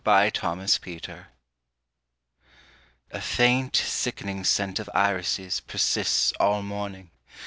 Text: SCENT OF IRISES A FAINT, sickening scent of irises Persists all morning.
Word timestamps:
SCENT 0.03 0.41
OF 0.43 0.57
IRISES 0.57 1.09
A 3.11 3.21
FAINT, 3.21 3.75
sickening 3.75 4.43
scent 4.43 4.79
of 4.79 4.89
irises 4.95 5.59
Persists 5.59 6.31
all 6.39 6.63
morning. 6.63 7.11